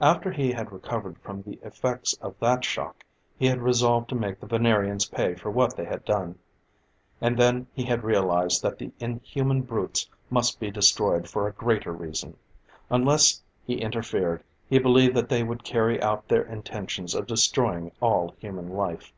[0.00, 3.04] After he had recovered from the effects of that shock,
[3.38, 6.36] he had resolved to make the Venerians pay for what they had done.
[7.20, 11.92] And then he had realized that the inhuman brutes must be destroyed for a greater
[11.92, 12.36] reason:
[12.90, 18.34] unless he interfered, he believed that they would carry out their intention of destroying all
[18.40, 19.12] human life.